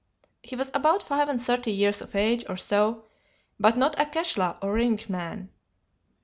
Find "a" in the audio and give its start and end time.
3.99-4.05